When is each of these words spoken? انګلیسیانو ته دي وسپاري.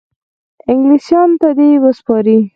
انګلیسیانو 0.71 1.35
ته 1.41 1.49
دي 1.57 1.67
وسپاري. 1.83 2.37